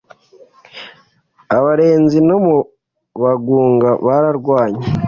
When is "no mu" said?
2.27-2.57